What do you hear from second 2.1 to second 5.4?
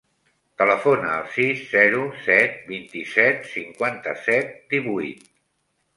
set, vint-i-set, cinquanta-set, divuit.